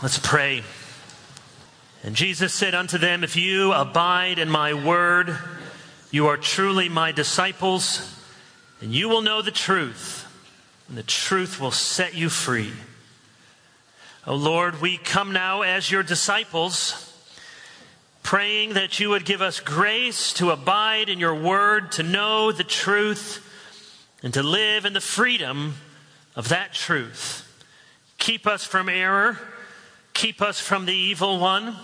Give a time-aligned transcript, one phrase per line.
[0.00, 0.62] Let's pray.
[2.04, 5.36] And Jesus said unto them, If you abide in my word,
[6.12, 8.16] you are truly my disciples,
[8.80, 10.24] and you will know the truth,
[10.88, 12.72] and the truth will set you free.
[14.24, 17.12] O Lord, we come now as your disciples,
[18.22, 22.62] praying that you would give us grace to abide in your word, to know the
[22.62, 23.44] truth,
[24.22, 25.74] and to live in the freedom
[26.36, 27.44] of that truth.
[28.18, 29.40] Keep us from error
[30.18, 31.76] Keep us from the evil one.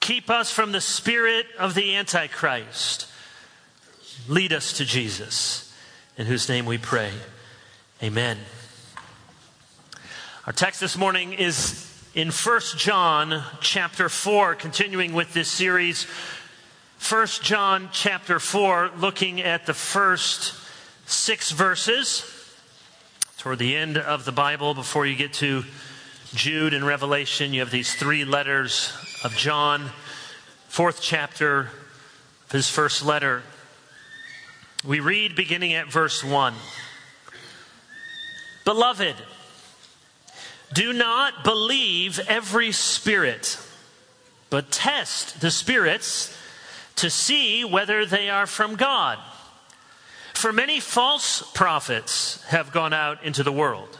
[0.00, 3.06] Keep us from the spirit of the Antichrist.
[4.28, 5.70] Lead us to Jesus,
[6.16, 7.12] in whose name we pray.
[8.02, 8.38] Amen.
[10.46, 16.06] Our text this morning is in 1 John chapter 4, continuing with this series.
[17.10, 20.54] 1 John chapter 4, looking at the first
[21.04, 22.24] six verses
[23.36, 25.64] toward the end of the Bible before you get to
[26.34, 28.92] Jude and Revelation, you have these three letters
[29.24, 29.90] of John,
[30.68, 31.70] fourth chapter
[32.44, 33.42] of his first letter.
[34.84, 36.54] We read beginning at verse 1
[38.64, 39.16] Beloved,
[40.72, 43.58] do not believe every spirit,
[44.50, 46.36] but test the spirits
[46.94, 49.18] to see whether they are from God.
[50.34, 53.99] For many false prophets have gone out into the world.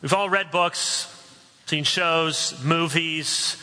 [0.00, 1.12] We've all read books,
[1.66, 3.56] seen shows, movies.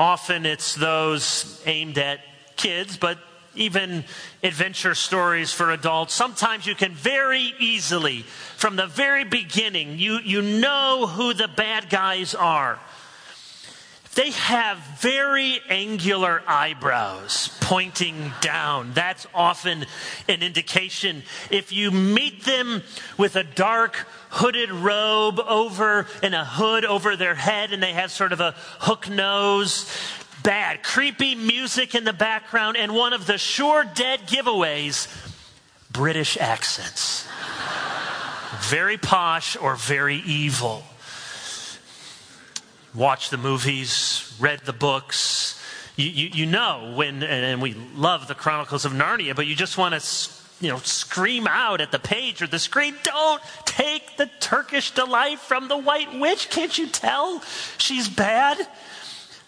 [0.00, 2.18] Often it's those aimed at
[2.56, 3.18] kids, but
[3.54, 4.04] even
[4.42, 6.12] adventure stories for adults.
[6.12, 8.22] Sometimes you can very easily,
[8.56, 12.80] from the very beginning, you, you know who the bad guys are.
[14.16, 18.92] They have very angular eyebrows pointing down.
[18.94, 19.84] That's often
[20.26, 21.22] an indication.
[21.50, 22.82] If you meet them
[23.18, 23.94] with a dark
[24.30, 28.54] hooded robe over and a hood over their head and they have sort of a
[28.80, 29.86] hook nose,
[30.42, 30.82] bad.
[30.82, 35.08] Creepy music in the background and one of the sure dead giveaways
[35.92, 37.28] British accents.
[38.60, 40.82] very posh or very evil
[42.96, 45.60] watched the movies, read the books.
[45.96, 49.78] You, you, you know when, and we love the Chronicles of Narnia, but you just
[49.78, 50.30] want to
[50.60, 55.38] you know, scream out at the page or the screen, don't take the Turkish delight
[55.38, 56.48] from the White Witch.
[56.48, 57.42] Can't you tell
[57.78, 58.66] she's bad?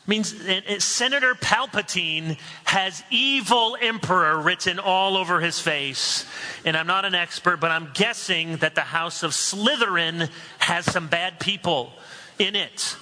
[0.09, 0.35] means
[0.83, 6.25] Senator Palpatine has evil emperor written all over his face.
[6.65, 11.09] And I'm not an expert, but I'm guessing that the house of Slytherin has some
[11.09, 11.93] bad people
[12.39, 12.97] in it.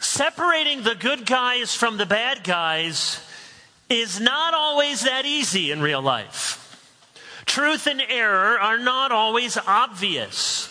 [0.00, 3.20] Separating the good guys from the bad guys
[3.88, 6.64] is not always that easy in real life.
[7.46, 10.66] Truth and error are not always obvious.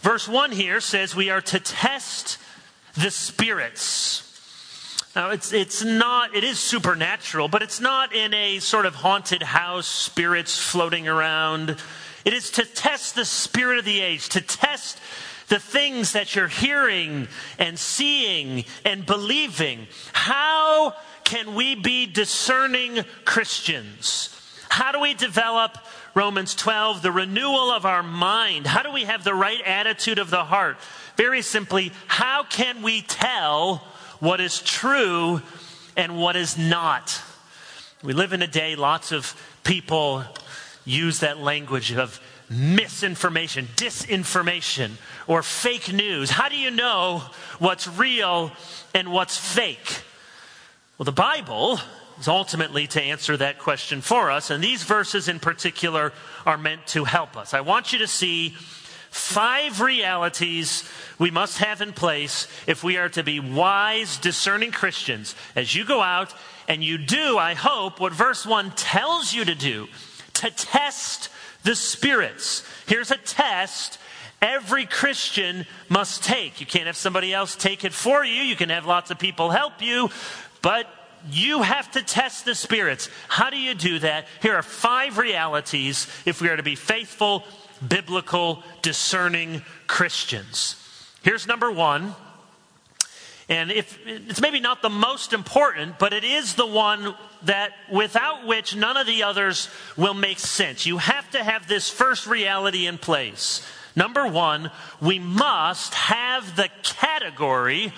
[0.00, 2.38] Verse 1 here says we are to test
[2.94, 4.22] the spirits.
[5.14, 9.42] Now, it's, it's not, it is supernatural, but it's not in a sort of haunted
[9.42, 11.76] house, spirits floating around.
[12.24, 14.98] It is to test the spirit of the age, to test
[15.48, 19.86] the things that you're hearing and seeing and believing.
[20.12, 20.94] How
[21.24, 24.32] can we be discerning Christians?
[24.68, 25.78] How do we develop
[26.14, 28.66] Romans 12, the renewal of our mind?
[28.66, 30.78] How do we have the right attitude of the heart?
[31.16, 33.76] Very simply, how can we tell
[34.20, 35.40] what is true
[35.96, 37.20] and what is not?
[38.02, 39.34] We live in a day, lots of
[39.64, 40.24] people
[40.84, 44.92] use that language of misinformation, disinformation,
[45.26, 46.30] or fake news?
[46.30, 47.22] How do you know
[47.58, 48.52] what's real
[48.94, 50.02] and what's fake?
[50.98, 51.78] Well, the Bible
[52.18, 56.12] is ultimately to answer that question for us, and these verses in particular
[56.44, 57.52] are meant to help us.
[57.52, 58.54] I want you to see
[59.16, 60.84] Five realities
[61.18, 65.34] we must have in place if we are to be wise, discerning Christians.
[65.56, 66.34] As you go out
[66.68, 69.88] and you do, I hope, what verse 1 tells you to do
[70.34, 71.30] to test
[71.66, 72.62] the spirits.
[72.86, 73.98] Here's a test
[74.40, 76.60] every Christian must take.
[76.60, 78.42] You can't have somebody else take it for you.
[78.42, 80.08] You can have lots of people help you,
[80.62, 80.86] but
[81.28, 83.10] you have to test the spirits.
[83.26, 84.26] How do you do that?
[84.42, 87.44] Here are five realities if we are to be faithful,
[87.86, 90.76] biblical, discerning Christians.
[91.22, 92.14] Here's number one.
[93.48, 97.14] And if it's maybe not the most important, but it is the one
[97.44, 100.84] that without which none of the others will make sense.
[100.84, 103.64] You have to have this first reality in place.
[103.94, 104.70] Number one,
[105.00, 107.92] we must have the category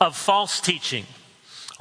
[0.00, 1.04] of false teaching.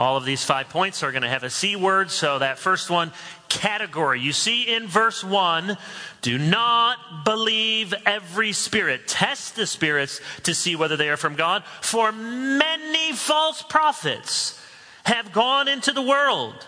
[0.01, 2.09] All of these five points are going to have a C word.
[2.09, 3.11] So that first one,
[3.49, 4.19] category.
[4.19, 5.77] You see in verse 1,
[6.23, 9.07] do not believe every spirit.
[9.07, 11.63] Test the spirits to see whether they are from God.
[11.81, 14.59] For many false prophets
[15.03, 16.67] have gone into the world.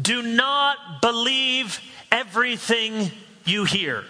[0.00, 1.80] Do not believe
[2.10, 3.10] everything
[3.44, 4.04] you hear.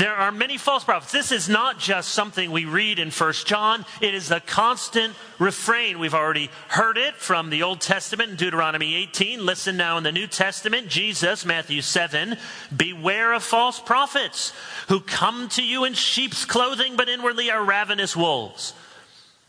[0.00, 1.12] There are many false prophets.
[1.12, 3.84] This is not just something we read in First John.
[4.00, 5.98] It is a constant refrain.
[5.98, 9.44] We've already heard it from the Old Testament in Deuteronomy 18.
[9.44, 12.38] Listen now in the New Testament, Jesus, Matthew 7.
[12.74, 14.54] Beware of false prophets
[14.88, 18.72] who come to you in sheep's clothing, but inwardly are ravenous wolves.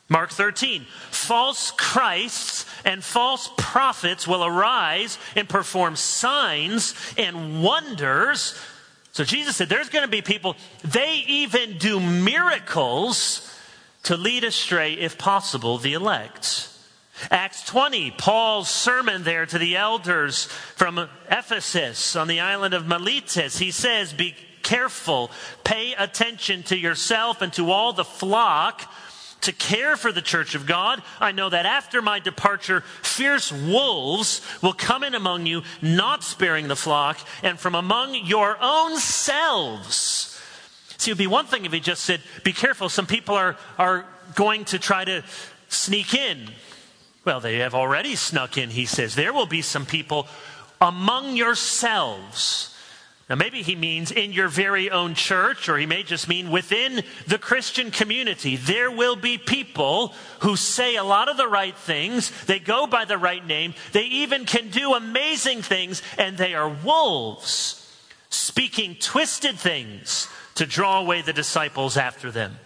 [0.09, 0.86] Mark 13.
[1.12, 8.59] False Christs and false prophets will arise and perform signs and wonders
[9.11, 13.47] so Jesus said there's going to be people, they even do miracles
[14.03, 16.69] to lead astray, if possible, the elect.
[17.29, 23.59] Acts 20, Paul's sermon there to the elders from Ephesus on the island of Miletus,
[23.59, 25.29] he says, Be careful,
[25.63, 28.91] pay attention to yourself and to all the flock
[29.41, 31.01] to care for the church of God.
[31.19, 36.67] I know that after my departure, fierce wolves will come in among you, not sparing
[36.67, 40.39] the flock, and from among your own selves.
[40.97, 43.57] See, it would be one thing if he just said, Be careful, some people are,
[43.77, 44.05] are
[44.35, 45.23] going to try to
[45.67, 46.49] sneak in.
[47.25, 49.15] Well, they have already snuck in, he says.
[49.15, 50.27] There will be some people
[50.79, 52.70] among yourselves
[53.31, 57.01] now, maybe he means in your very own church, or he may just mean within
[57.27, 58.57] the Christian community.
[58.57, 63.05] There will be people who say a lot of the right things, they go by
[63.05, 67.97] the right name, they even can do amazing things, and they are wolves,
[68.29, 72.57] speaking twisted things to draw away the disciples after them.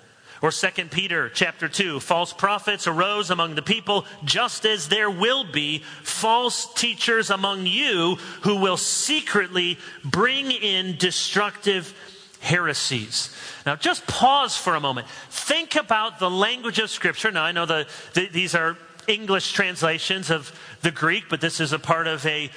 [0.46, 5.44] Or 2 Peter chapter 2, false prophets arose among the people, just as there will
[5.44, 11.96] be false teachers among you who will secretly bring in destructive
[12.42, 13.36] heresies.
[13.66, 15.08] Now, just pause for a moment.
[15.32, 17.32] Think about the language of Scripture.
[17.32, 18.78] Now, I know the, the, these are
[19.08, 22.52] English translations of the Greek, but this is a part of a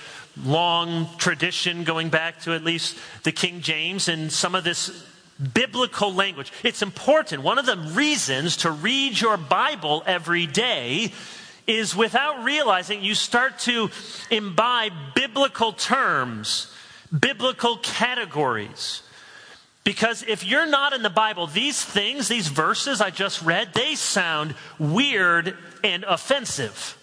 [0.45, 5.07] long tradition going back to at least the King James, and some of this
[5.39, 6.53] biblical language.
[6.65, 7.43] It's important.
[7.43, 11.13] One of the reasons to read your Bible every day
[11.67, 13.91] is without realizing you start to
[14.31, 16.73] imbibe biblical terms,
[17.17, 19.03] biblical categories.
[19.85, 23.95] Because if you're not in the Bible, these things, these verses I just read, they
[23.95, 26.97] sound weird and offensive.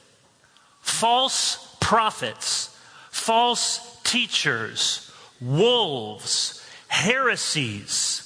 [0.82, 2.76] False prophets,
[3.10, 8.25] false teachers, wolves, heresies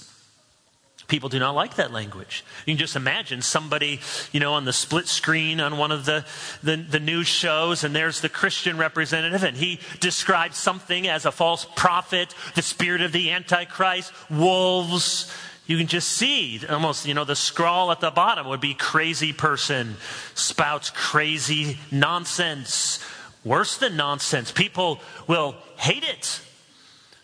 [1.09, 2.45] People do not like that language.
[2.65, 3.99] You can just imagine somebody,
[4.31, 6.23] you know, on the split screen on one of the,
[6.61, 11.31] the, the, news shows, and there's the Christian representative, and he describes something as a
[11.31, 15.33] false prophet, the spirit of the Antichrist, wolves.
[15.65, 19.33] You can just see almost, you know, the scrawl at the bottom would be crazy
[19.33, 19.97] person,
[20.35, 23.03] spouts crazy nonsense.
[23.43, 24.51] Worse than nonsense.
[24.51, 26.41] People will hate it.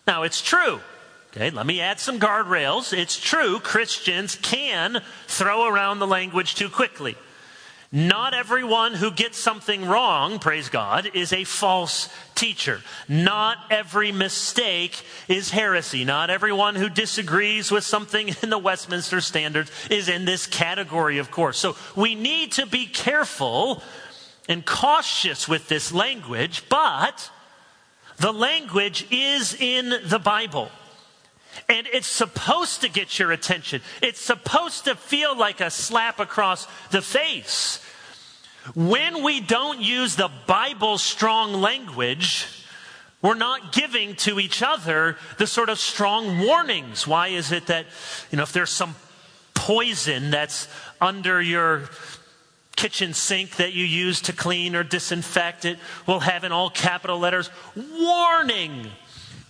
[0.07, 0.79] Now, it's true.
[1.35, 2.97] Okay, let me add some guardrails.
[2.97, 7.17] It's true, Christians can throw around the language too quickly.
[7.91, 12.79] Not everyone who gets something wrong, praise God, is a false teacher.
[13.09, 16.05] Not every mistake is heresy.
[16.05, 21.31] Not everyone who disagrees with something in the Westminster Standards is in this category, of
[21.31, 21.57] course.
[21.57, 23.83] So we need to be careful
[24.47, 27.29] and cautious with this language, but
[28.19, 30.71] the language is in the Bible.
[31.69, 33.81] And it's supposed to get your attention.
[34.01, 37.81] It's supposed to feel like a slap across the face.
[38.73, 42.47] When we don't use the Bible strong language,
[43.25, 47.07] We're not giving to each other the sort of strong warnings.
[47.07, 47.87] Why is it that,
[48.29, 48.93] you know, if there's some
[49.55, 50.67] poison that's
[51.01, 51.89] under your
[52.75, 57.17] kitchen sink that you use to clean or disinfect it, will have in all capital
[57.17, 58.91] letters, warning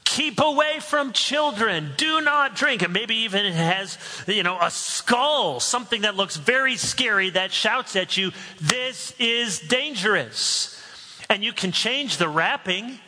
[0.06, 1.92] keep away from children.
[1.98, 2.82] Do not drink.
[2.84, 3.98] And maybe even it has
[4.28, 8.32] you know a skull something that looks very scary that shouts at you
[8.62, 10.72] this is dangerous.
[11.30, 13.00] And you can change the wrapping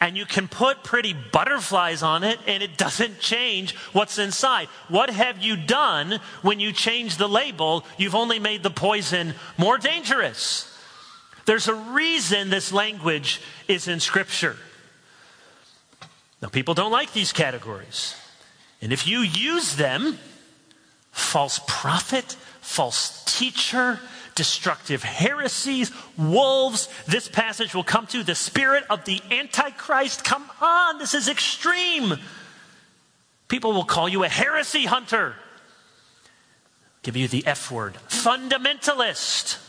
[0.00, 4.68] and you can put pretty butterflies on it and it doesn't change what's inside.
[4.88, 7.84] What have you done when you change the label?
[7.98, 10.70] You've only made the poison more dangerous.
[11.46, 14.56] There's a reason this language is in scripture
[16.44, 18.14] now, people don't like these categories.
[18.82, 20.18] And if you use them,
[21.10, 23.98] false prophet, false teacher,
[24.34, 30.22] destructive heresies, wolves, this passage will come to the spirit of the Antichrist.
[30.22, 32.18] Come on, this is extreme.
[33.48, 35.36] People will call you a heresy hunter,
[37.02, 39.66] give you the F word, fundamentalist.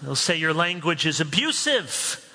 [0.00, 2.25] They'll say your language is abusive.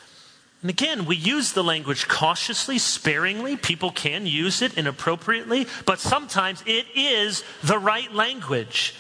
[0.62, 3.58] And again, we use the language cautiously, sparingly.
[3.58, 8.94] People can use it inappropriately, but sometimes it is the right language.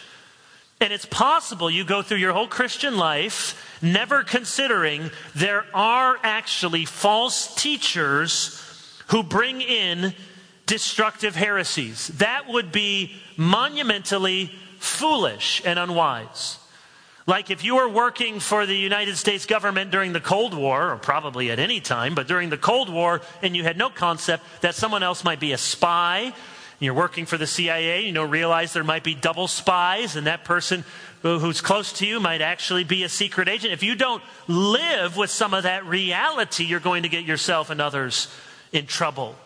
[0.79, 6.85] And it's possible you go through your whole Christian life never considering there are actually
[6.85, 8.59] false teachers
[9.07, 10.15] who bring in
[10.65, 12.07] destructive heresies.
[12.07, 16.57] That would be monumentally foolish and unwise.
[17.31, 20.97] Like if you were working for the United States government during the Cold War, or
[20.97, 24.75] probably at any time, but during the Cold War, and you had no concept that
[24.75, 26.33] someone else might be a spy,
[26.81, 30.43] you're working for the CIA, you don't realize there might be double spies, and that
[30.43, 30.83] person
[31.21, 33.71] who's close to you might actually be a secret agent.
[33.71, 37.79] If you don't live with some of that reality, you're going to get yourself and
[37.79, 38.27] others
[38.73, 39.37] in trouble.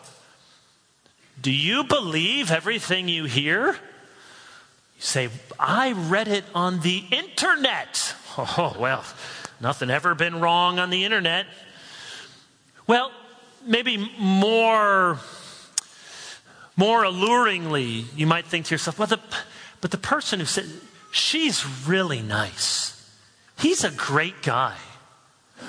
[1.40, 3.78] Do you believe everything you hear?
[4.96, 8.14] You say, I read it on the internet.
[8.38, 9.02] Oh, well,
[9.62, 11.46] nothing ever been wrong on the internet.
[12.86, 13.10] Well,
[13.64, 15.18] maybe more,
[16.76, 19.20] more alluringly, you might think to yourself, well, the,
[19.80, 20.66] but the person who said,
[21.12, 23.10] she's really nice.
[23.58, 24.76] He's a great guy.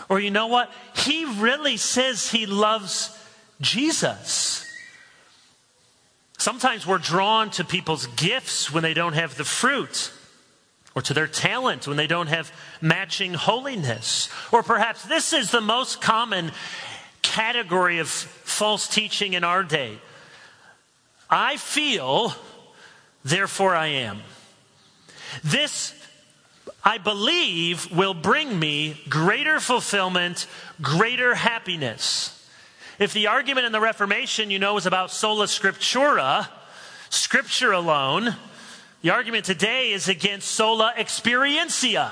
[0.10, 0.70] Or you know what?
[0.94, 3.18] He really says he loves
[3.62, 4.67] Jesus.
[6.48, 10.14] Sometimes we're drawn to people's gifts when they don't have the fruit,
[10.96, 14.30] or to their talent when they don't have matching holiness.
[14.54, 16.54] Or perhaps this is the most common
[17.22, 19.98] category of false teaching in our day.
[21.30, 22.34] I feel,
[23.26, 24.22] therefore I am.
[25.44, 25.94] This,
[26.82, 30.48] I believe, will bring me greater fulfillment,
[30.82, 32.37] greater happiness.
[33.00, 36.48] If the argument in the Reformation, you know, was about sola scriptura,
[37.10, 38.36] scripture alone,
[39.02, 42.12] the argument today is against sola experientia,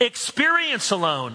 [0.00, 1.34] experience alone.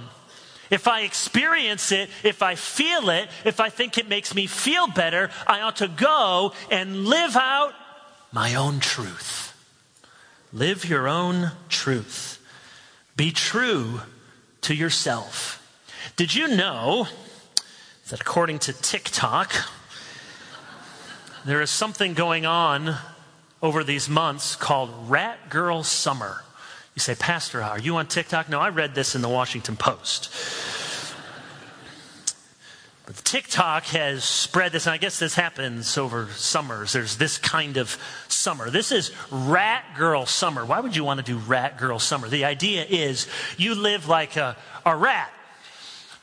[0.69, 4.87] If I experience it, if I feel it, if I think it makes me feel
[4.87, 7.73] better, I ought to go and live out
[8.31, 9.53] my own truth.
[10.53, 12.39] Live your own truth.
[13.15, 14.01] Be true
[14.61, 15.59] to yourself.
[16.15, 17.07] Did you know
[18.13, 19.51] that according to TikTok,
[21.45, 22.95] there is something going on
[23.59, 26.43] over these months called Rat Girl Summer.
[26.93, 28.49] You say, Pastor, are you on TikTok?
[28.49, 30.31] No, I read this in the Washington Post.
[33.07, 36.93] But TikTok has spread this, and I guess this happens over summers.
[36.93, 38.69] There's this kind of summer.
[38.69, 40.63] This is rat girl summer.
[40.63, 42.29] Why would you want to do rat girl summer?
[42.29, 43.27] The idea is
[43.57, 44.55] you live like a,
[44.85, 45.31] a rat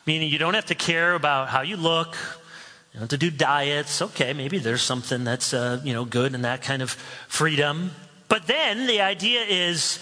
[0.07, 2.15] meaning you don't have to care about how you look.
[2.93, 4.03] You don't have to do diets.
[4.03, 6.91] Okay, maybe there's something that's uh, you know good in that kind of
[7.29, 7.93] freedom.
[8.29, 9.99] But then the idea is,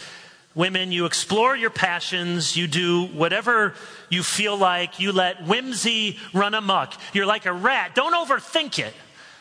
[0.55, 2.57] women, you explore your passions.
[2.57, 3.75] You do whatever
[4.11, 5.01] you feel like.
[5.01, 6.95] You let whimsy run amok.
[7.13, 7.95] You're like a rat.
[7.95, 8.95] Don't overthink it.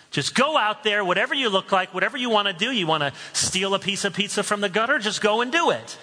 [0.10, 2.72] Just go out there, whatever you look like, whatever you want to do.
[2.72, 5.00] You want to steal a piece of pizza from the gutter?
[5.00, 5.98] Just go and do it.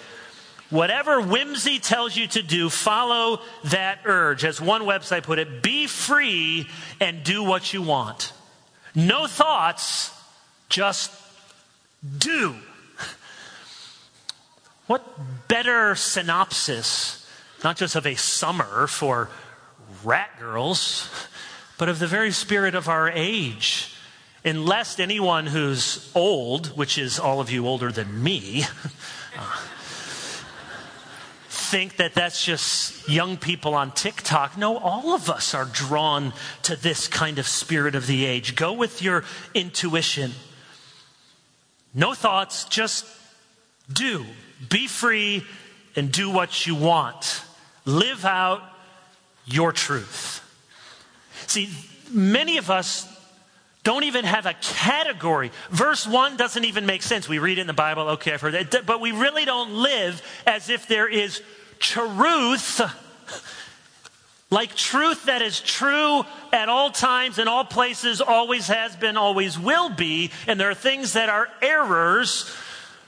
[0.69, 4.43] Whatever whimsy tells you to do, follow that urge.
[4.43, 6.67] As one website put it, be free
[6.99, 8.33] and do what you want.
[8.95, 10.11] No thoughts,
[10.69, 11.11] just
[12.17, 12.55] do.
[14.87, 17.27] What better synopsis,
[17.63, 19.29] not just of a summer for
[20.03, 21.09] rat girls,
[21.79, 23.95] but of the very spirit of our age?
[24.43, 28.65] And lest anyone who's old, which is all of you older than me,
[29.39, 29.57] uh,
[31.75, 34.57] think that that's just young people on TikTok.
[34.57, 36.31] No, all of us are drawn
[36.63, 38.55] to this kind of spirit of the age.
[38.55, 40.31] Go with your intuition.
[41.93, 43.05] No thoughts, just
[43.91, 44.25] do.
[44.69, 45.43] Be free
[45.97, 47.41] and do what you want.
[47.83, 48.61] Live out
[49.43, 50.41] your truth.
[51.47, 51.69] See,
[52.09, 53.05] many of us
[53.83, 55.51] don't even have a category.
[55.71, 57.27] Verse 1 doesn't even make sense.
[57.27, 58.85] We read it in the Bible, okay, I've heard that.
[58.85, 61.41] But we really don't live as if there is
[61.79, 62.81] truth,
[64.49, 69.59] like truth that is true at all times, in all places, always has been, always
[69.59, 70.31] will be.
[70.47, 72.49] And there are things that are errors,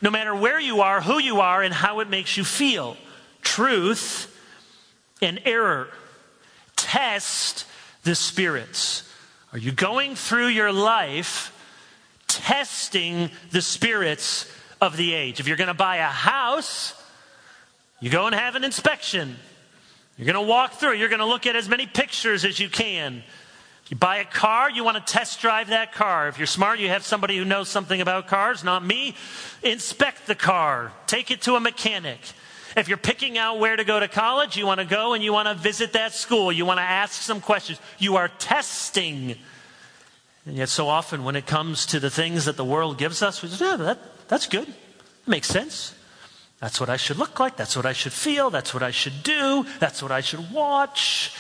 [0.02, 2.98] no matter where you are, who you are, and how it makes you feel.
[3.42, 4.36] Truth
[5.22, 5.90] and error.
[6.76, 7.66] Test
[8.04, 9.04] the spirits.
[9.54, 11.54] Are you going through your life
[12.28, 15.40] testing the spirits of the age?
[15.40, 16.94] If you're going to buy a house,
[18.00, 19.36] you go and have an inspection.
[20.18, 22.70] You're going to walk through, you're going to look at as many pictures as you
[22.70, 23.24] can.
[23.90, 26.28] You buy a car, you want to test drive that car.
[26.28, 29.16] If you're smart, you have somebody who knows something about cars, not me.
[29.64, 32.20] Inspect the car, take it to a mechanic.
[32.76, 35.34] If you're picking out where to go to college, you want to go and you
[35.34, 36.52] want to visit that school.
[36.52, 37.80] You want to ask some questions.
[37.98, 39.36] You are testing.
[40.46, 43.42] And yet, so often, when it comes to the things that the world gives us,
[43.42, 44.68] we say, yeah, that, that's good.
[44.68, 44.76] It
[45.28, 45.96] makes sense.
[46.60, 47.56] That's what I should look like.
[47.56, 48.50] That's what I should feel.
[48.50, 49.66] That's what I should do.
[49.80, 51.36] That's what I should watch.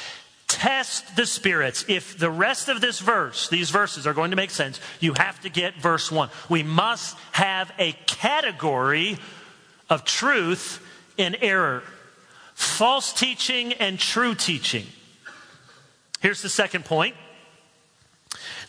[0.47, 1.85] Test the spirits.
[1.87, 5.39] If the rest of this verse, these verses are going to make sense, you have
[5.41, 6.29] to get verse 1.
[6.49, 9.17] We must have a category
[9.89, 10.81] of truth
[11.17, 11.83] and error,
[12.53, 14.85] false teaching and true teaching.
[16.21, 17.15] Here's the second point.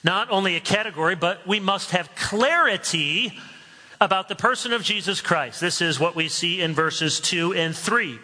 [0.02, 3.38] Not only a category, but we must have clarity
[4.00, 5.60] about the person of Jesus Christ.
[5.60, 8.18] This is what we see in verses 2 and 3.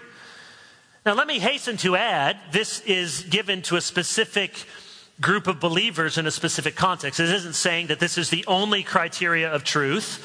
[1.04, 4.66] Now, let me hasten to add this is given to a specific
[5.20, 7.20] group of believers in a specific context.
[7.20, 10.24] It isn't saying that this is the only criteria of truth,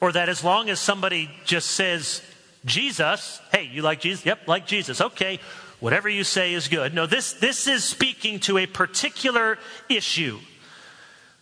[0.00, 2.22] or that as long as somebody just says
[2.64, 4.24] Jesus, hey, you like Jesus?
[4.24, 5.00] Yep, like Jesus.
[5.00, 5.40] Okay,
[5.80, 6.94] whatever you say is good.
[6.94, 10.38] No, this, this is speaking to a particular issue.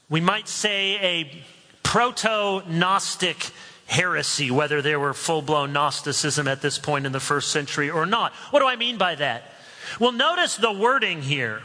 [0.09, 1.44] We might say a
[1.92, 3.50] proto Gnostic
[3.85, 8.07] heresy, whether there were full blown Gnosticism at this point in the first century or
[8.07, 8.33] not.
[8.48, 9.52] What do I mean by that?
[10.00, 11.61] Well, notice the wording here.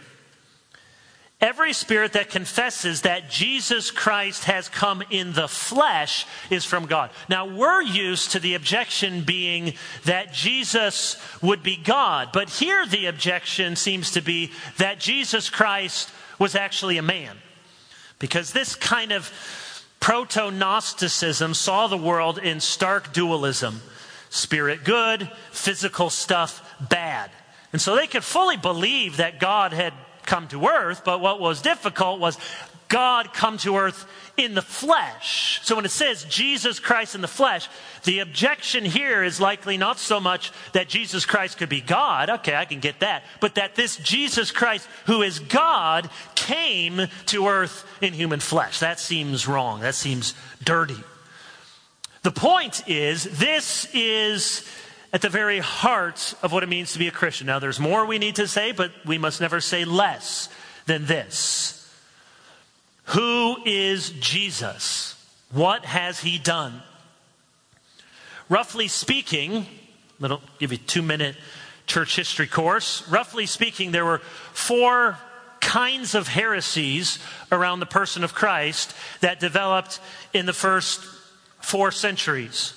[1.39, 7.09] Every spirit that confesses that Jesus Christ has come in the flesh is from God.
[7.29, 13.05] Now, we're used to the objection being that Jesus would be God, but here the
[13.05, 17.37] objection seems to be that Jesus Christ was actually a man.
[18.19, 19.31] Because this kind of
[19.99, 23.81] proto Gnosticism saw the world in stark dualism
[24.29, 27.31] spirit good, physical stuff bad.
[27.71, 29.93] And so they could fully believe that God had
[30.25, 32.37] come to earth, but what was difficult was
[32.87, 35.59] God come to earth in the flesh.
[35.63, 37.67] So when it says Jesus Christ in the flesh,
[38.03, 42.29] the objection here is likely not so much that Jesus Christ could be God.
[42.29, 43.23] Okay, I can get that.
[43.41, 48.79] But that this Jesus Christ, who is God, came to earth in human flesh.
[48.79, 49.81] That seems wrong.
[49.81, 50.97] That seems dirty.
[52.23, 54.67] The point is, this is
[55.13, 57.47] at the very heart of what it means to be a Christian.
[57.47, 60.49] Now, there's more we need to say, but we must never say less
[60.85, 61.76] than this.
[63.07, 65.15] Who is Jesus?
[65.51, 66.81] What has he done?
[68.49, 69.65] Roughly speaking,
[70.21, 71.35] I'll give you a two minute
[71.85, 73.07] church history course.
[73.09, 74.19] Roughly speaking, there were
[74.51, 75.17] four
[75.61, 77.19] kinds of heresies
[77.51, 79.99] around the person of Christ that developed
[80.33, 81.01] in the first
[81.61, 82.73] four centuries.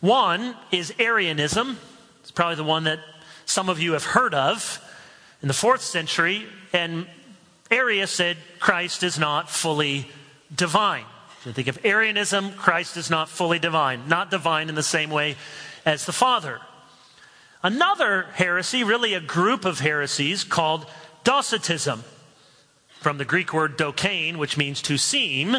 [0.00, 1.78] One is Arianism.
[2.22, 3.00] It's probably the one that
[3.46, 4.80] some of you have heard of
[5.42, 6.46] in the fourth century.
[6.72, 7.06] And
[7.70, 10.08] Arius said Christ is not fully
[10.54, 11.04] divine.
[11.44, 15.36] So think of Arianism, Christ is not fully divine, not divine in the same way
[15.86, 16.60] as the Father.
[17.62, 20.86] Another heresy, really a group of heresies called
[21.24, 22.04] Docetism,
[23.00, 25.56] from the Greek word dokein, which means to seem,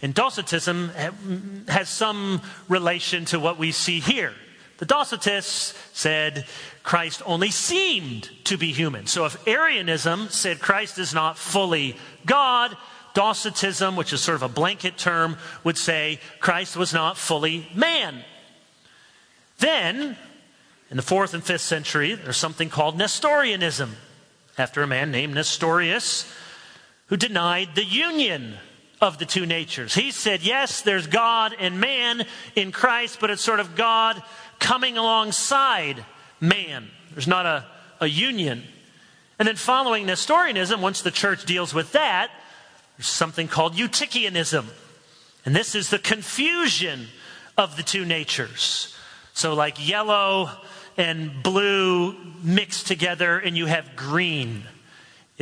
[0.00, 4.34] and Docetism mm, has some relation to what we see here.
[4.82, 6.44] The Docetists said
[6.82, 9.06] Christ only seemed to be human.
[9.06, 11.94] So if Arianism said Christ is not fully
[12.26, 12.76] God,
[13.14, 18.24] Docetism, which is sort of a blanket term, would say Christ was not fully man.
[19.58, 20.16] Then,
[20.90, 23.94] in the fourth and fifth century, there's something called Nestorianism,
[24.58, 26.28] after a man named Nestorius,
[27.06, 28.56] who denied the union
[29.02, 29.94] of the two natures.
[29.94, 34.22] He said, yes, there's God and man in Christ, but it's sort of God
[34.60, 36.06] coming alongside
[36.40, 36.88] man.
[37.10, 37.66] There's not a,
[38.00, 38.62] a union.
[39.40, 42.30] And then following Nestorianism, once the church deals with that,
[42.96, 44.66] there's something called Eutychianism.
[45.44, 47.08] And this is the confusion
[47.58, 48.96] of the two natures.
[49.34, 50.48] So, like yellow
[50.96, 54.62] and blue mixed together, and you have green.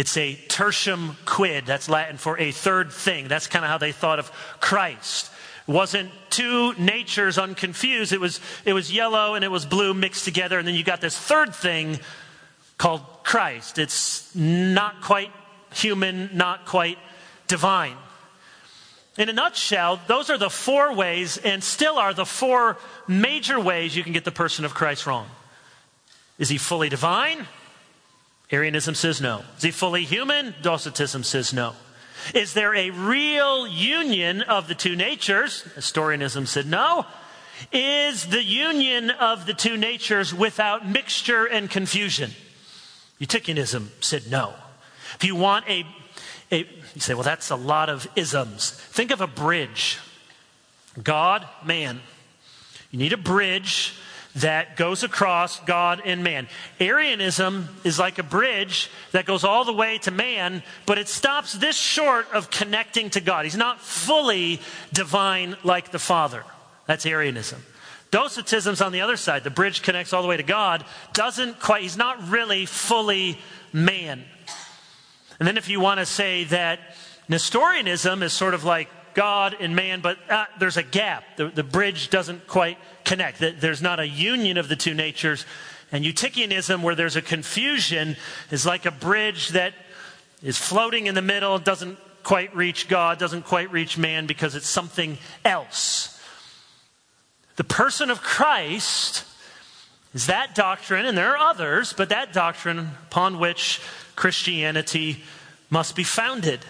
[0.01, 1.67] It's a tertium quid.
[1.67, 3.29] That's Latin for a third thing.
[3.29, 5.31] That's kind of how they thought of Christ.
[5.69, 8.15] It wasn't two natures unconfused.
[8.15, 10.59] It was, it was yellow and it was blue mixed together.
[10.59, 12.01] And then you got this third thing
[12.79, 13.79] called Christ.
[13.79, 15.33] It's not quite
[15.75, 16.97] human, not quite
[17.47, 17.99] divine.
[19.19, 23.95] In a nutshell, those are the four ways, and still are the four major ways
[23.95, 25.27] you can get the person of Christ wrong.
[26.39, 27.47] Is he fully divine?
[28.53, 29.45] Arianism says no.
[29.57, 30.55] Is he fully human?
[30.63, 31.75] Docetism says no.
[32.35, 35.65] Is there a real union of the two natures?
[35.77, 37.07] Nestorianism said no.
[37.73, 42.33] Is the union of the two natures without mixture and confusion?
[43.21, 44.55] Eutychianism said no.
[45.15, 45.85] If you want a,
[46.51, 46.59] a,
[46.95, 48.71] you say, well, that's a lot of isms.
[48.71, 49.99] Think of a bridge.
[51.03, 52.01] God, man.
[52.91, 53.95] You need a bridge
[54.37, 56.47] that goes across God and man.
[56.79, 61.53] Arianism is like a bridge that goes all the way to man, but it stops
[61.53, 63.45] this short of connecting to God.
[63.45, 64.61] He's not fully
[64.93, 66.45] divine like the Father.
[66.87, 67.62] That's Arianism.
[68.11, 69.45] Docetism's on the other side.
[69.45, 70.85] The bridge connects all the way to God.
[71.12, 73.38] Doesn't quite, he's not really fully
[73.73, 74.25] man.
[75.38, 76.81] And then if you want to say that
[77.29, 81.25] Nestorianism is sort of like God and man, but uh, there's a gap.
[81.37, 83.38] The, the bridge doesn't quite connect.
[83.38, 85.44] There's not a union of the two natures.
[85.92, 88.16] And Eutychianism, where there's a confusion,
[88.51, 89.75] is like a bridge that
[90.42, 94.68] is floating in the middle, doesn't quite reach God, doesn't quite reach man because it's
[94.68, 96.20] something else.
[97.57, 99.25] The person of Christ
[100.14, 103.81] is that doctrine, and there are others, but that doctrine upon which
[104.16, 105.23] Christianity
[105.70, 106.61] must be founded.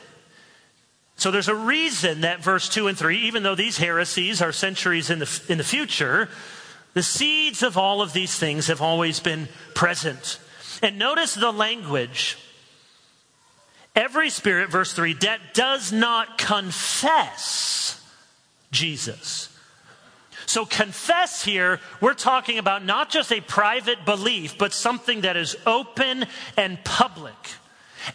[1.20, 5.11] So there's a reason that verse 2 and 3, even though these heresies are centuries
[5.11, 6.30] in the, in the future,
[6.94, 10.38] the seeds of all of these things have always been present.
[10.83, 12.38] And notice the language.
[13.94, 18.02] Every spirit, verse 3, that does not confess
[18.70, 19.54] Jesus.
[20.46, 25.54] So, confess here, we're talking about not just a private belief, but something that is
[25.66, 26.24] open
[26.56, 27.35] and public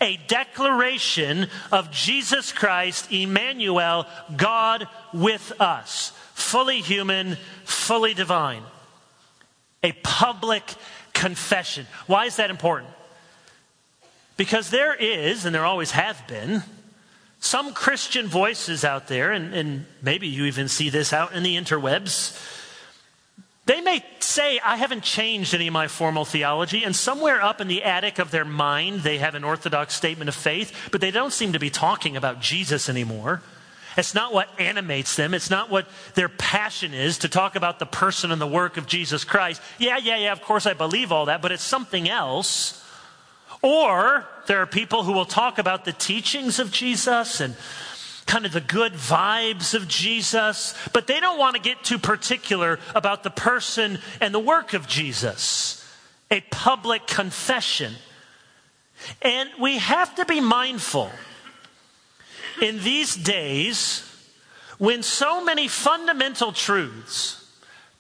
[0.02, 8.64] a declaration of Jesus Christ, Emmanuel, God with us, fully human, fully divine.
[9.84, 10.64] A public
[11.14, 11.86] confession.
[12.08, 12.92] Why is that important?
[14.38, 16.64] Because there is, and there always have been,
[17.40, 21.56] some Christian voices out there, and, and maybe you even see this out in the
[21.56, 22.38] interwebs
[23.66, 27.68] they may say, I haven't changed any of my formal theology, and somewhere up in
[27.68, 31.34] the attic of their mind, they have an orthodox statement of faith, but they don't
[31.34, 33.42] seem to be talking about Jesus anymore.
[33.98, 35.34] It's not what animates them.
[35.34, 38.88] It's not what their passion is to talk about the person and the work of
[38.88, 39.62] Jesus Christ.
[39.80, 42.84] Yeah, yeah, yeah, of course I believe all that, but it's something else.
[43.62, 47.56] Or there are people who will talk about the teachings of Jesus and
[48.26, 52.80] kind of the good vibes of Jesus, but they don't want to get too particular
[52.94, 55.86] about the person and the work of Jesus.
[56.32, 57.94] A public confession.
[59.22, 61.12] And we have to be mindful
[62.62, 64.02] in these days
[64.78, 67.45] when so many fundamental truths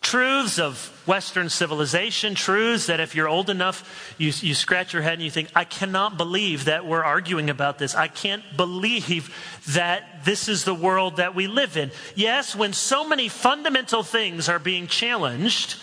[0.06, 5.14] truths of Western civilization, truths that if you're old enough, you, you scratch your head
[5.14, 7.96] and you think, I cannot believe that we're arguing about this.
[7.96, 9.34] I can't believe
[9.70, 11.90] that this is the world that we live in.
[12.14, 15.76] Yes, when so many fundamental things are being challenged,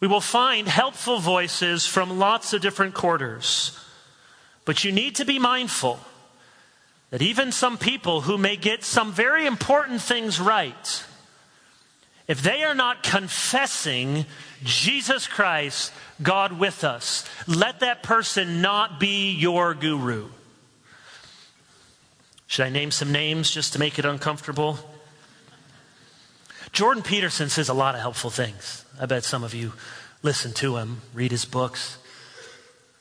[0.00, 3.78] we will find helpful voices from lots of different quarters.
[4.64, 6.00] But you need to be mindful
[7.10, 11.04] that even some people who may get some very important things right,
[12.28, 14.26] if they are not confessing
[14.62, 20.28] Jesus Christ, God with us, let that person not be your guru.
[22.46, 24.78] Should I name some names just to make it uncomfortable?
[26.72, 28.84] Jordan Peterson says a lot of helpful things.
[29.00, 29.72] I bet some of you
[30.22, 31.98] listen to him, read his books.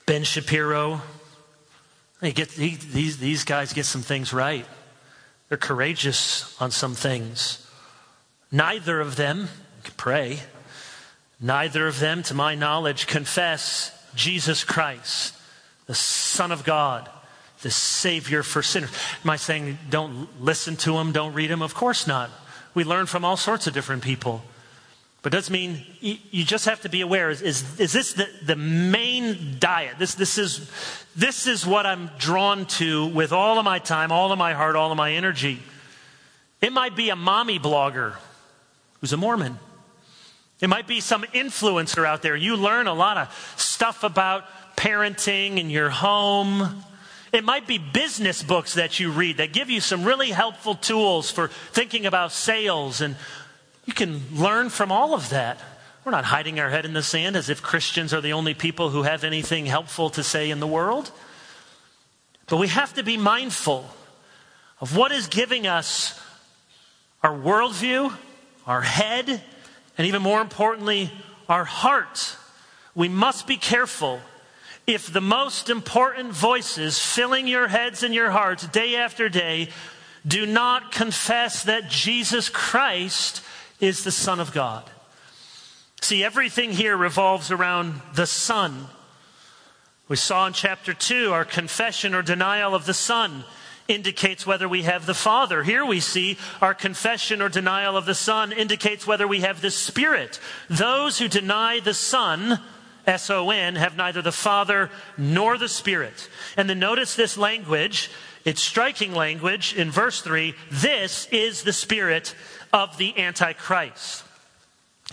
[0.05, 1.01] Ben Shapiro,
[2.21, 4.65] he get, he, these, these guys get some things right.
[5.47, 7.67] They're courageous on some things.
[8.51, 9.47] Neither of them,
[9.95, 10.39] pray,
[11.39, 15.33] neither of them, to my knowledge, confess Jesus Christ,
[15.87, 17.09] the Son of God,
[17.61, 18.91] the Savior for sinners.
[19.23, 21.61] Am I saying don't listen to them, don't read them?
[21.61, 22.29] Of course not.
[22.73, 24.41] We learn from all sorts of different people.
[25.21, 28.55] But does mean you just have to be aware is, is, is this the, the
[28.55, 29.99] main diet?
[29.99, 30.67] This, this, is,
[31.15, 34.75] this is what I'm drawn to with all of my time, all of my heart,
[34.75, 35.61] all of my energy.
[36.59, 38.15] It might be a mommy blogger
[39.01, 39.59] who's a Mormon.
[40.61, 42.35] It might be some influencer out there.
[42.35, 44.45] You learn a lot of stuff about
[44.77, 46.83] parenting in your home.
[47.33, 51.31] It might be business books that you read that give you some really helpful tools
[51.31, 53.15] for thinking about sales and
[53.85, 55.59] you can learn from all of that.
[56.05, 58.89] We're not hiding our head in the sand as if Christians are the only people
[58.89, 61.11] who have anything helpful to say in the world.
[62.47, 63.89] But we have to be mindful
[64.79, 66.19] of what is giving us
[67.23, 68.13] our worldview,
[68.71, 69.41] our head,
[69.97, 71.11] and even more importantly,
[71.49, 72.37] our heart.
[72.95, 74.21] We must be careful
[74.87, 79.67] if the most important voices filling your heads and your hearts day after day
[80.25, 83.43] do not confess that Jesus Christ
[83.81, 84.89] is the Son of God.
[85.99, 88.87] See, everything here revolves around the Son.
[90.07, 93.43] We saw in chapter 2 our confession or denial of the Son
[93.91, 95.63] indicates whether we have the Father.
[95.63, 99.71] Here we see our confession or denial of the Son indicates whether we have the
[99.71, 100.39] Spirit.
[100.69, 102.59] Those who deny the Son,
[103.05, 106.29] S O N, have neither the Father nor the Spirit.
[106.57, 108.09] And then notice this language.
[108.45, 110.55] It's striking language in verse 3.
[110.71, 112.33] This is the Spirit
[112.73, 114.23] of the Antichrist.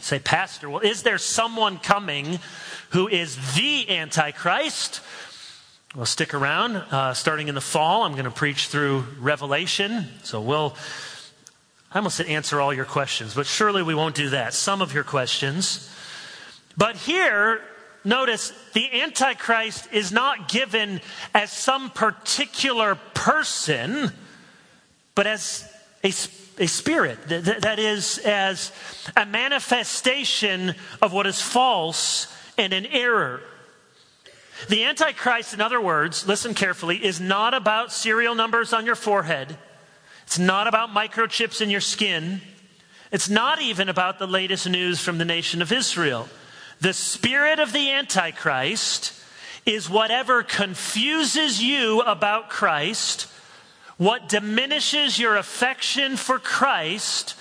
[0.01, 2.39] say, Pastor, well, is there someone coming
[2.91, 5.01] who is the Antichrist?
[5.97, 6.77] Well, stick around.
[6.77, 10.05] Uh, starting in the fall, I'm going to preach through Revelation.
[10.23, 10.77] So we'll,
[11.91, 14.53] I almost said answer all your questions, but surely we won't do that.
[14.53, 15.91] Some of your questions.
[16.77, 17.63] But here,
[18.05, 21.01] notice the Antichrist is not given
[21.35, 24.13] as some particular person,
[25.15, 25.67] but as
[26.05, 26.13] a
[26.59, 27.29] a spirit.
[27.29, 28.73] That, that is as
[29.17, 33.41] a manifestation of what is false and an error.
[34.69, 39.57] The Antichrist, in other words, listen carefully, is not about serial numbers on your forehead.
[40.27, 42.41] It's not about microchips in your skin.
[43.13, 46.29] It's not even about the latest news from the nation of Israel.
[46.81, 49.13] The spirit of the Antichrist
[49.65, 53.29] is whatever confuses you about Christ
[53.99, 57.35] what diminishes your affection for Christ,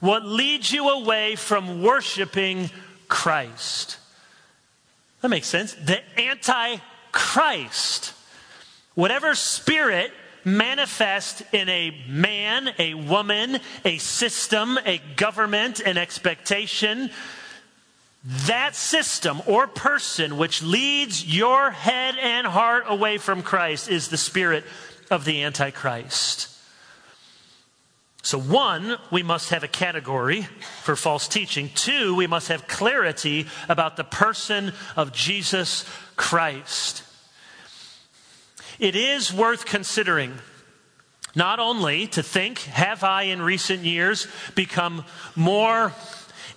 [0.00, 2.70] what leads you away from worshiping
[3.08, 3.98] Christ.
[5.20, 5.74] That makes sense.
[5.74, 8.12] The anti-Christ.
[8.94, 10.12] Whatever spirit
[10.44, 17.10] manifests in a man, a woman, a system, a government, an expectation,
[18.46, 24.16] that system or person which leads your head and heart away from Christ is the
[24.16, 24.64] spirit
[25.10, 26.55] of the Antichrist.
[28.26, 30.48] So, one, we must have a category
[30.82, 31.70] for false teaching.
[31.76, 35.84] Two, we must have clarity about the person of Jesus
[36.16, 37.04] Christ.
[38.80, 40.34] It is worth considering
[41.36, 45.04] not only to think, have I in recent years become
[45.36, 45.92] more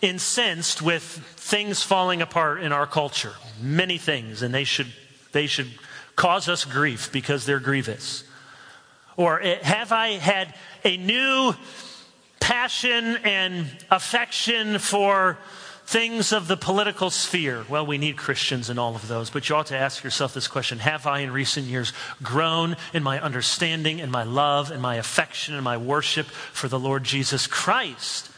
[0.02, 3.34] incensed with things falling apart in our culture?
[3.62, 4.92] Many things, and they should,
[5.34, 5.70] they should
[6.16, 8.24] cause us grief because they're grievous.
[9.18, 11.54] Or have I had a new
[12.40, 15.38] passion and affection for
[15.86, 17.66] things of the political sphere?
[17.70, 20.48] Well, we need Christians in all of those, but you ought to ask yourself this
[20.48, 24.96] question Have I in recent years grown in my understanding and my love and my
[24.96, 28.30] affection and my worship for the Lord Jesus Christ?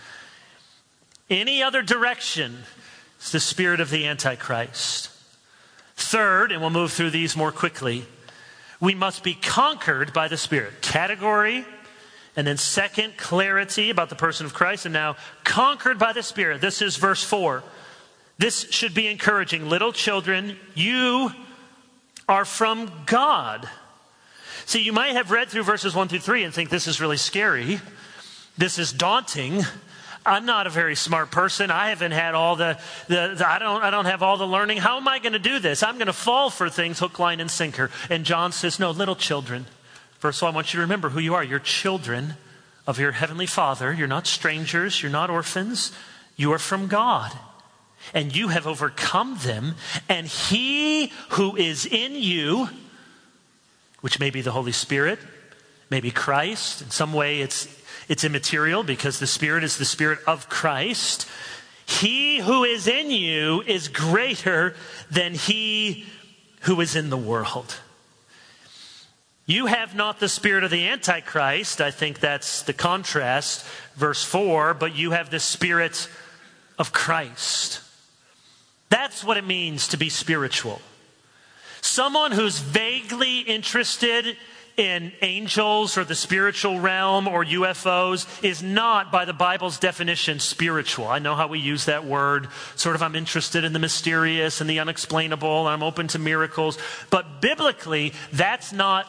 [1.29, 2.63] Any other direction
[3.21, 5.09] is the spirit of the Antichrist.
[5.95, 8.05] Third, and we'll move through these more quickly
[8.81, 10.81] we must be conquered by the Spirit.
[10.81, 11.63] Category,
[12.35, 16.61] and then second, clarity about the person of Christ, and now conquered by the Spirit.
[16.61, 17.63] This is verse 4.
[18.37, 19.69] This should be encouraging.
[19.69, 21.31] Little children, you
[22.27, 23.69] are from God.
[24.65, 27.17] See, you might have read through verses 1 through 3 and think this is really
[27.17, 27.81] scary.
[28.57, 29.63] This is daunting.
[30.25, 31.71] I'm not a very smart person.
[31.71, 34.77] I haven't had all the, the, the, I, don't, I don't have all the learning.
[34.77, 35.83] How am I going to do this?
[35.83, 37.89] I'm going to fall for things hook, line, and sinker.
[38.09, 39.65] And John says, No, little children.
[40.21, 41.43] First of all, I want you to remember who you are.
[41.43, 42.35] You're children
[42.85, 43.91] of your heavenly Father.
[43.91, 45.01] You're not strangers.
[45.01, 45.91] You're not orphans.
[46.35, 47.31] You are from God.
[48.13, 49.73] And you have overcome them.
[50.07, 52.69] And He who is in you,
[54.01, 55.17] which may be the Holy Spirit,
[55.89, 57.67] maybe Christ, in some way it's
[58.07, 61.27] it's immaterial because the Spirit is the Spirit of Christ.
[61.87, 64.75] He who is in you is greater
[65.09, 66.05] than he
[66.61, 67.75] who is in the world.
[69.51, 71.81] You have not the spirit of the Antichrist.
[71.81, 76.07] I think that's the contrast, verse 4, but you have the spirit
[76.79, 77.81] of Christ.
[78.87, 80.81] That's what it means to be spiritual.
[81.81, 84.37] Someone who's vaguely interested
[84.77, 91.09] in angels or the spiritual realm or UFOs is not, by the Bible's definition, spiritual.
[91.09, 92.47] I know how we use that word.
[92.77, 96.77] Sort of, I'm interested in the mysterious and the unexplainable, and I'm open to miracles.
[97.09, 99.07] But biblically, that's not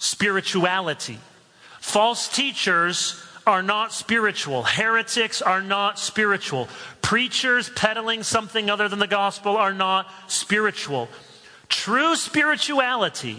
[0.00, 1.18] spirituality.
[1.78, 4.64] False teachers are not spiritual.
[4.64, 6.68] Heretics are not spiritual.
[7.02, 11.08] Preachers peddling something other than the gospel are not spiritual.
[11.68, 13.36] True spirituality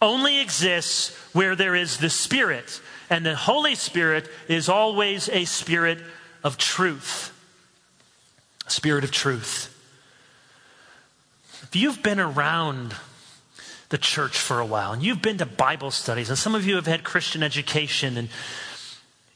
[0.00, 2.80] only exists where there is the Spirit,
[3.10, 5.98] and the Holy Spirit is always a spirit
[6.44, 7.32] of truth.
[8.68, 9.74] Spirit of truth.
[11.62, 12.94] If you've been around
[13.88, 16.76] the church for a while and you've been to Bible studies, and some of you
[16.76, 18.28] have had Christian education, and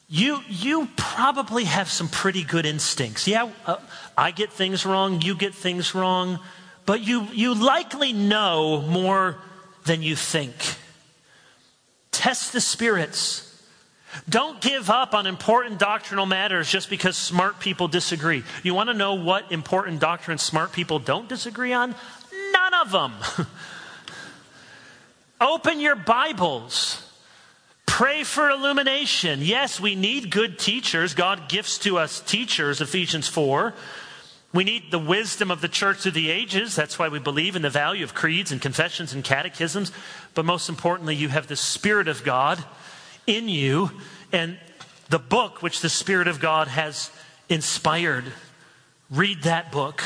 [0.09, 3.27] you, you probably have some pretty good instincts.
[3.27, 3.77] Yeah, uh,
[4.17, 6.39] I get things wrong, you get things wrong,
[6.85, 9.39] but you, you likely know more
[9.87, 10.55] than you think.
[12.11, 13.49] Test the spirits.
[14.29, 18.45] Don't give up on important doctrinal matters just because smart people disagree.
[18.63, 21.95] You want to know what important doctrines smart people don't disagree on?
[22.53, 23.13] None of them.
[25.43, 27.05] Open your Bibles.
[27.85, 29.41] Pray for illumination.
[29.43, 31.15] Yes, we need good teachers.
[31.15, 33.75] God gifts to us teachers, Ephesians 4.
[34.55, 36.77] We need the wisdom of the church through the ages.
[36.77, 39.91] That's why we believe in the value of creeds and confessions and catechisms.
[40.35, 42.65] But most importantly, you have the Spirit of God
[43.27, 43.91] in you
[44.31, 44.59] and
[45.09, 47.11] the book which the Spirit of God has
[47.49, 48.27] inspired.
[49.11, 50.05] Read that book.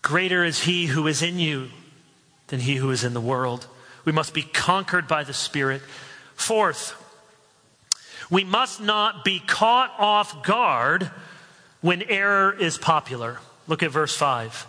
[0.00, 1.68] Greater is He who is in you
[2.46, 3.66] than He who is in the world.
[4.08, 5.82] We must be conquered by the Spirit.
[6.34, 6.94] Fourth,
[8.30, 11.10] we must not be caught off guard
[11.82, 13.38] when error is popular.
[13.66, 14.66] Look at verse 5.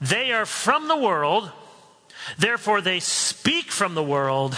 [0.00, 1.50] They are from the world,
[2.38, 4.56] therefore they speak from the world,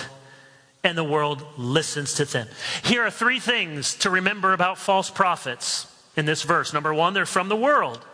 [0.84, 2.48] and the world listens to them.
[2.84, 6.74] Here are three things to remember about false prophets in this verse.
[6.74, 8.04] Number one, they're from the world.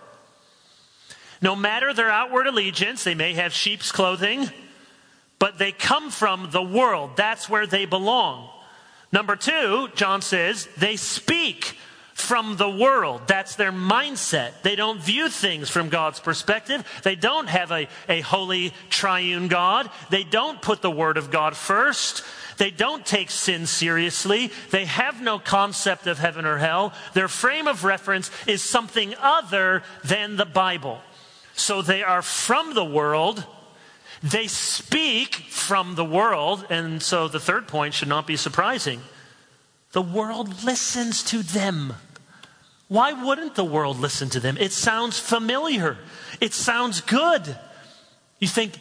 [1.41, 4.49] No matter their outward allegiance, they may have sheep's clothing,
[5.43, 7.17] but they come from the world.
[7.17, 8.49] That's where they belong.
[9.11, 11.77] Number two, John says, they speak
[12.15, 13.23] from the world.
[13.27, 14.53] That's their mindset.
[14.63, 16.87] They don't view things from God's perspective.
[17.03, 19.91] They don't have a, a holy triune God.
[20.11, 22.23] They don't put the Word of God first.
[22.59, 24.53] They don't take sin seriously.
[24.71, 26.93] They have no concept of heaven or hell.
[27.15, 31.01] Their frame of reference is something other than the Bible.
[31.55, 33.45] So they are from the world.
[34.23, 36.67] They speak from the world.
[36.71, 39.01] And so the third point should not be surprising.
[39.93, 41.95] The world listens to them.
[42.89, 44.57] Why wouldn't the world listen to them?
[44.59, 45.99] It sounds familiar.
[46.41, 47.57] It sounds good.
[48.39, 48.79] You think,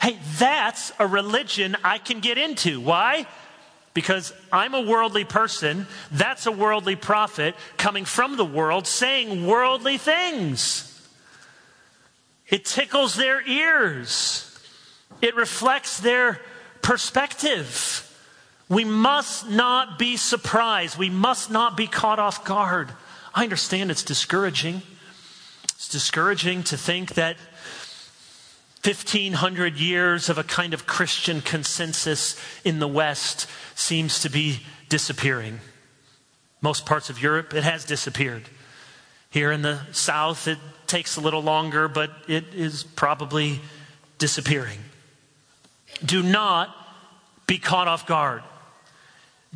[0.00, 2.80] hey, that's a religion I can get into.
[2.80, 3.26] Why?
[3.92, 5.86] Because I'm a worldly person.
[6.10, 10.90] That's a worldly prophet coming from the world saying worldly things.
[12.48, 14.53] It tickles their ears.
[15.22, 16.40] It reflects their
[16.82, 18.10] perspective.
[18.68, 20.98] We must not be surprised.
[20.98, 22.90] We must not be caught off guard.
[23.34, 24.82] I understand it's discouraging.
[25.64, 27.36] It's discouraging to think that
[28.84, 35.60] 1500 years of a kind of Christian consensus in the West seems to be disappearing.
[36.60, 38.44] Most parts of Europe, it has disappeared.
[39.30, 43.60] Here in the South, it takes a little longer, but it is probably
[44.18, 44.78] disappearing.
[46.04, 46.74] Do not
[47.46, 48.42] be caught off guard.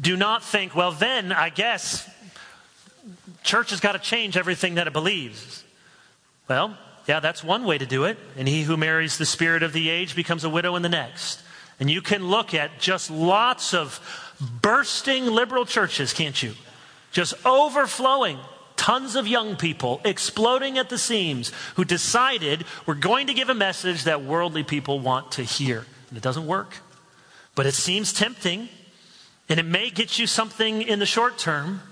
[0.00, 2.08] Do not think, well, then I guess
[3.42, 5.64] church has got to change everything that it believes.
[6.48, 8.18] Well, yeah, that's one way to do it.
[8.36, 11.42] And he who marries the spirit of the age becomes a widow in the next.
[11.80, 14.00] And you can look at just lots of
[14.62, 16.54] bursting liberal churches, can't you?
[17.12, 18.38] Just overflowing.
[18.76, 23.54] Tons of young people exploding at the seams who decided we're going to give a
[23.54, 25.84] message that worldly people want to hear.
[26.08, 26.76] And it doesn't work.
[27.54, 28.68] But it seems tempting.
[29.48, 31.82] And it may get you something in the short term.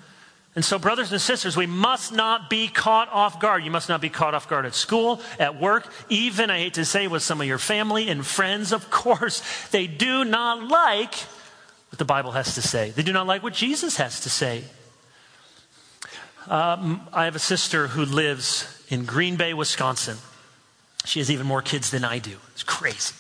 [0.55, 3.63] And so, brothers and sisters, we must not be caught off guard.
[3.63, 6.85] You must not be caught off guard at school, at work, even, I hate to
[6.87, 8.73] say, with some of your family and friends.
[8.73, 11.15] Of course, they do not like
[11.91, 14.65] what the Bible has to say, they do not like what Jesus has to say.
[16.49, 20.17] Um, I have a sister who lives in Green Bay, Wisconsin.
[21.05, 22.37] She has even more kids than I do.
[22.53, 23.15] It's crazy.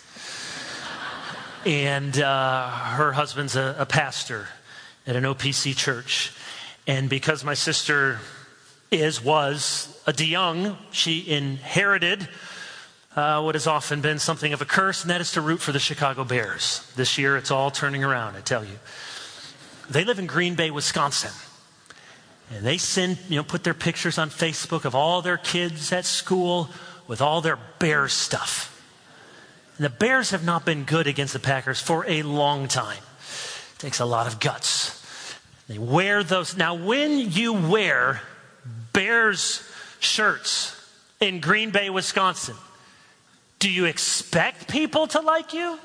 [1.67, 4.47] And uh, her husband's a, a pastor
[5.05, 6.33] at an OPC church.
[6.87, 8.21] And because my sister
[8.93, 10.77] is, was a DeYoung.
[10.93, 12.29] She inherited
[13.17, 15.73] uh, what has often been something of a curse, and that is to root for
[15.73, 16.89] the Chicago Bears.
[16.95, 18.79] This year, it's all turning around, I tell you.
[19.91, 21.33] They live in Green Bay, Wisconsin.
[22.55, 26.05] And they send, you know, put their pictures on Facebook of all their kids at
[26.05, 26.69] school
[27.09, 28.76] with all their Bears stuff.
[29.79, 32.99] The Bears have not been good against the Packers for a long time.
[33.74, 35.03] It takes a lot of guts.
[35.68, 36.57] They wear those.
[36.57, 38.22] Now, when you wear
[38.93, 39.68] Bears
[40.01, 40.74] shirts
[41.20, 42.57] in Green Bay, Wisconsin,
[43.59, 45.79] do you expect people to like you?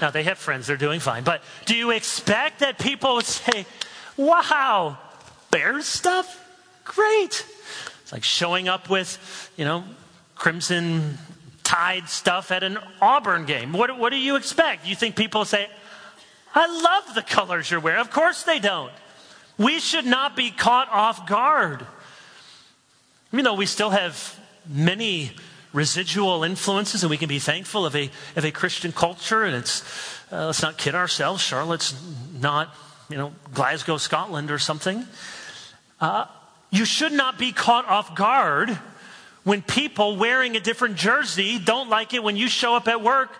[0.00, 1.22] Now, they have friends, they're doing fine.
[1.24, 3.66] But do you expect that people would say,
[4.16, 4.98] wow,
[5.50, 6.42] Bears stuff?
[6.84, 7.46] Great.
[8.02, 9.84] It's like showing up with, you know,
[10.34, 11.18] crimson
[11.66, 13.72] tide stuff at an Auburn game.
[13.72, 14.86] What, what do you expect?
[14.86, 15.68] You think people say,
[16.54, 18.00] I love the colors you're wearing?
[18.00, 18.92] Of course they don't.
[19.58, 21.84] We should not be caught off guard.
[23.32, 24.38] You know, we still have
[24.68, 25.32] many
[25.72, 29.82] residual influences, and we can be thankful of a, of a Christian culture, and it's,
[30.30, 32.00] uh, let's not kid ourselves, Charlotte's
[32.40, 32.72] not,
[33.10, 35.04] you know, Glasgow, Scotland or something.
[36.00, 36.26] Uh,
[36.70, 38.78] you should not be caught off guard
[39.46, 43.30] when people wearing a different jersey don't like it when you show up at work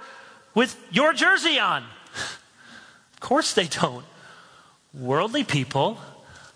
[0.54, 1.82] with your jersey on.
[1.82, 4.04] Of course they don't.
[4.94, 5.98] Worldly people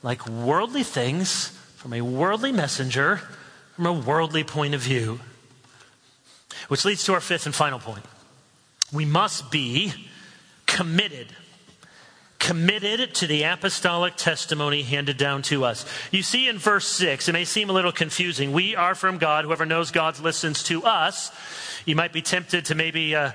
[0.05, 3.23] like worldly things from a worldly messenger,
[3.75, 5.19] from a worldly point of view.
[6.69, 8.05] Which leads to our fifth and final point.
[8.93, 9.93] We must be
[10.67, 11.27] committed
[12.41, 15.85] committed to the apostolic testimony handed down to us.
[16.11, 18.53] You see in verse 6, it may seem a little confusing.
[18.53, 19.45] We are from God.
[19.45, 21.31] Whoever knows God listens to us.
[21.85, 23.33] You might be tempted to maybe uh,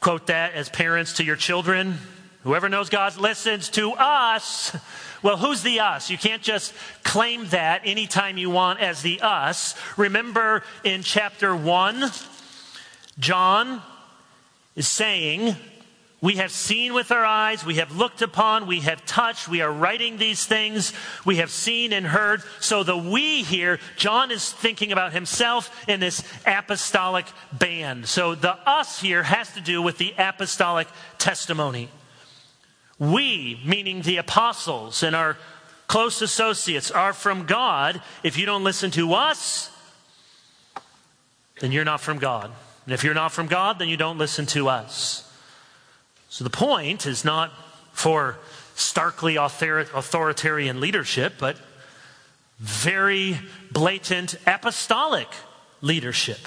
[0.00, 1.98] quote that as parents to your children.
[2.44, 4.74] Whoever knows God listens to us.
[5.22, 6.08] Well, who's the us?
[6.08, 6.72] You can't just
[7.02, 9.74] claim that anytime you want as the us.
[9.96, 12.04] Remember in chapter 1,
[13.18, 13.82] John
[14.76, 15.56] is saying,
[16.20, 19.70] we have seen with our eyes, we have looked upon, we have touched, we are
[19.70, 20.92] writing these things,
[21.24, 22.42] we have seen and heard.
[22.58, 28.08] So the we here, John is thinking about himself in this apostolic band.
[28.08, 30.88] So the us here has to do with the apostolic
[31.18, 31.88] testimony.
[32.98, 35.36] We, meaning the apostles and our
[35.86, 38.02] close associates, are from God.
[38.24, 39.70] If you don't listen to us,
[41.60, 42.50] then you're not from God.
[42.86, 45.27] And if you're not from God, then you don't listen to us.
[46.28, 47.52] So the point is not
[47.92, 48.38] for
[48.74, 51.56] starkly authoritarian leadership, but
[52.58, 53.38] very
[53.72, 55.28] blatant apostolic
[55.80, 56.38] leadership.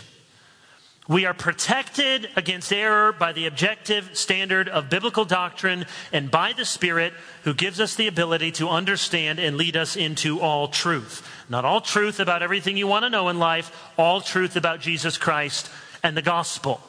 [1.07, 6.63] We are protected against error by the objective standard of biblical doctrine and by the
[6.63, 7.13] Spirit
[7.43, 11.27] who gives us the ability to understand and lead us into all truth.
[11.49, 15.17] Not all truth about everything you want to know in life, all truth about Jesus
[15.17, 15.69] Christ
[16.01, 16.79] and the gospel.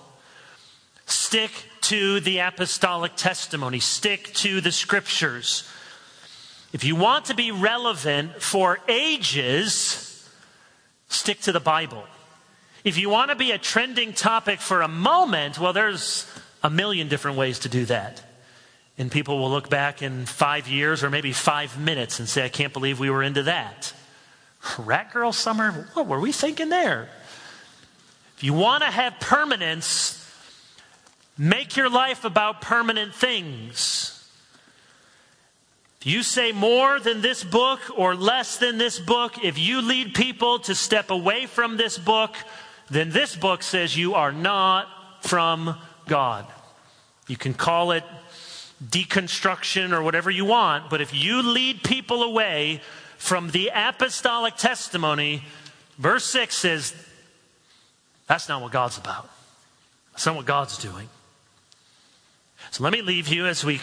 [1.07, 1.51] Stick
[1.83, 5.69] to the apostolic testimony, stick to the scriptures.
[6.73, 10.29] If you want to be relevant for ages,
[11.09, 12.05] stick to the Bible.
[12.85, 16.27] If you want to be a trending topic for a moment, well, there's
[16.63, 18.23] a million different ways to do that.
[18.99, 22.49] And people will look back in five years or maybe five minutes and say, I
[22.49, 23.93] can't believe we were into that.
[24.79, 27.09] Rat Girl Summer, what were we thinking there?
[28.37, 30.22] If you want to have permanence,
[31.39, 34.19] Make your life about permanent things.
[36.01, 40.15] If you say more than this book or less than this book, if you lead
[40.15, 42.37] people to step away from this book,
[42.91, 44.89] then this book says you are not
[45.21, 46.45] from God.
[47.29, 48.05] You can call it
[48.85, 52.81] deconstruction or whatever you want, but if you lead people away
[53.17, 55.45] from the apostolic testimony,
[55.99, 56.95] verse 6 says,
[58.27, 59.31] that's not what God's about.
[60.11, 61.09] That's not what God's doing.
[62.73, 63.83] So let me leave you as we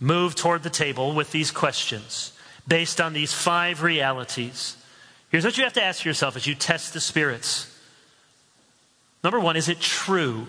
[0.00, 2.32] move toward the table with these questions
[2.66, 4.78] based on these five realities.
[5.28, 7.68] Here's what you have to ask yourself as you test the spirits.
[9.22, 10.48] Number one, is it true?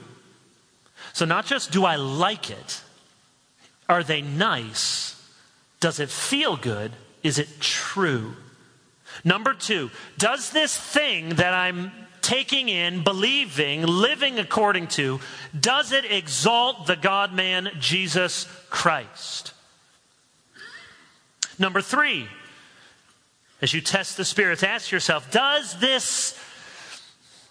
[1.11, 2.81] So, not just do I like it,
[3.89, 5.21] are they nice?
[5.81, 6.93] Does it feel good?
[7.21, 8.33] Is it true?
[9.25, 11.91] Number two, does this thing that I'm
[12.23, 15.19] taking in, believing, living according to,
[15.57, 19.53] does it exalt the God man, Jesus Christ?
[21.59, 22.27] Number three,
[23.61, 26.39] as you test the spirits, ask yourself, does this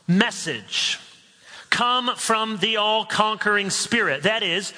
[0.09, 0.99] message
[1.71, 4.25] come from the all conquering spirit?
[4.25, 4.73] That is,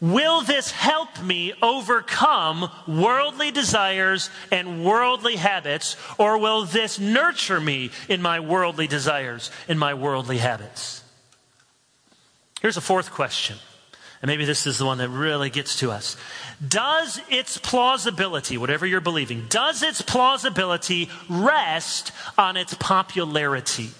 [0.00, 7.90] Will this help me overcome worldly desires and worldly habits, or will this nurture me
[8.08, 11.02] in my worldly desires and my worldly habits?
[12.60, 13.56] Here's a fourth question,
[14.20, 16.18] and maybe this is the one that really gets to us.
[16.66, 23.90] Does its plausibility, whatever you're believing, does its plausibility rest on its popularity?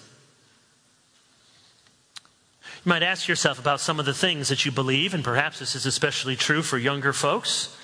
[2.87, 5.75] You might ask yourself about some of the things that you believe, and perhaps this
[5.75, 7.75] is especially true for younger folks.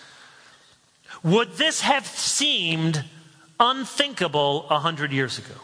[1.24, 3.04] Would this have seemed
[3.60, 5.56] unthinkable a hundred years ago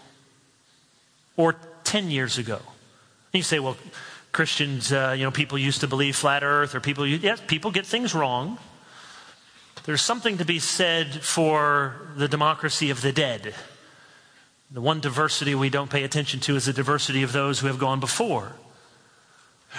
[1.37, 2.55] or 10 years ago?
[2.57, 3.77] And you say, well,
[4.33, 7.85] Christians, uh, you know, people used to believe flat earth, or people, yes, people get
[7.85, 8.57] things wrong.
[9.85, 13.55] There's something to be said for the democracy of the dead.
[14.69, 17.79] The one diversity we don't pay attention to is the diversity of those who have
[17.79, 18.57] gone before.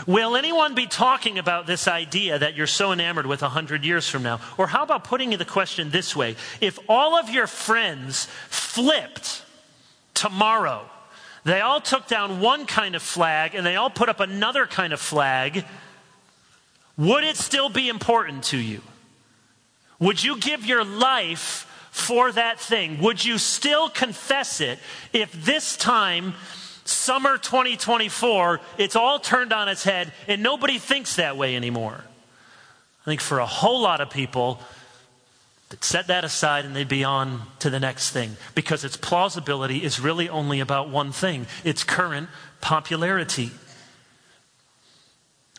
[0.06, 4.08] Will anyone be talking about this idea that you're so enamored with a hundred years
[4.08, 4.40] from now?
[4.56, 6.36] Or how about putting the question this way?
[6.60, 9.44] If all of your friends flipped
[10.14, 10.88] tomorrow,
[11.44, 14.92] they all took down one kind of flag and they all put up another kind
[14.92, 15.64] of flag,
[16.96, 18.82] would it still be important to you?
[19.98, 23.00] Would you give your life for that thing?
[23.00, 24.78] Would you still confess it
[25.12, 26.34] if this time
[26.90, 32.04] summer 2024, it's all turned on its head, and nobody thinks that way anymore.
[33.02, 34.60] I think for a whole lot of people,
[35.70, 39.82] they'd set that aside and they'd be on to the next thing because its plausibility
[39.82, 42.28] is really only about one thing its current
[42.60, 43.50] popularity.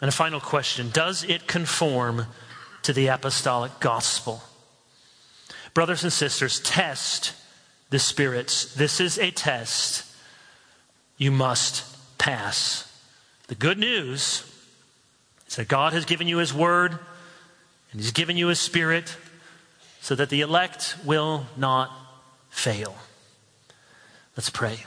[0.02, 2.28] And a final question Does it conform
[2.84, 4.44] to the apostolic gospel?
[5.74, 7.34] Brothers and sisters, test
[7.90, 8.74] the spirits.
[8.76, 10.11] This is a test
[11.22, 11.86] you must
[12.18, 12.92] pass.
[13.48, 14.44] The good news
[15.48, 16.98] is that God has given you His Word
[17.92, 19.16] and He's given you His Spirit
[20.02, 21.92] so that the elect will not
[22.50, 22.96] fail.
[24.36, 24.80] Let's pray.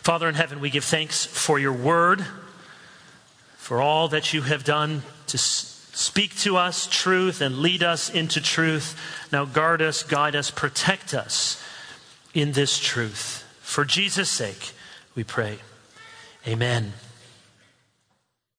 [0.00, 2.24] Father in heaven, we give thanks for your Word,
[3.58, 8.40] for all that you have done to speak to us truth and lead us into
[8.40, 8.98] truth.
[9.30, 11.62] Now guard us, guide us, protect us
[12.32, 13.44] in this truth.
[13.60, 14.72] For Jesus' sake,
[15.18, 15.58] we pray.
[16.46, 16.92] Amen.